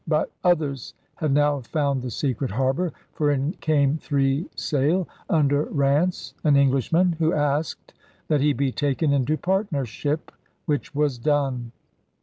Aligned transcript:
But 0.07 0.31
others 0.43 0.95
had 1.17 1.31
now 1.31 1.59
found 1.61 2.01
the 2.01 2.09
secret 2.09 2.49
harbor; 2.49 2.91
for 3.13 3.29
in 3.29 3.51
came 3.61 3.99
three 3.99 4.49
sail 4.55 5.07
under 5.29 5.65
Ranse, 5.65 6.33
an 6.43 6.55
Englishman, 6.57 7.11
who 7.19 7.33
asked 7.33 7.93
that 8.27 8.41
he 8.41 8.51
be 8.51 8.71
taken 8.71 9.13
into 9.13 9.37
partnership, 9.37 10.31
which 10.65 10.95
was 10.95 11.19
done. 11.19 11.71